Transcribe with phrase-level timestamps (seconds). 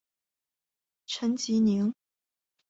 [1.05, 1.93] 陈吉宁。